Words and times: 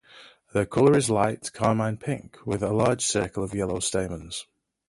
Their 0.51 0.65
colour 0.65 0.97
is 0.97 1.11
light 1.11 1.43
to 1.43 1.51
carmine-pink 1.51 2.39
with 2.43 2.63
a 2.63 2.73
large 2.73 3.05
circle 3.05 3.43
of 3.43 3.53
yellow 3.53 3.79
stamens. 3.81 4.47